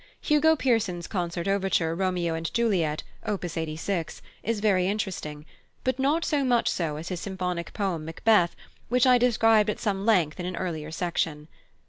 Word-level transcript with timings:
+Hugo 0.19 0.55
Pierson's+ 0.55 1.05
concert 1.05 1.47
overture 1.47 1.93
Romeo 1.93 2.33
and 2.33 2.51
Juliet, 2.55 3.03
op. 3.23 3.45
86, 3.45 4.23
is 4.41 4.59
very 4.59 4.87
interesting, 4.87 5.45
but 5.83 5.99
not 5.99 6.25
so 6.25 6.43
much 6.43 6.67
so 6.69 6.95
as 6.97 7.09
his 7.09 7.19
symphonic 7.19 7.71
poem 7.73 8.03
Macbeth, 8.05 8.55
which 8.89 9.05
I 9.05 9.19
described 9.19 9.69
at 9.69 9.79
some 9.79 10.03
length 10.03 10.39
in 10.39 10.47
an 10.47 10.55
earlier 10.55 10.89
section. 10.89 11.47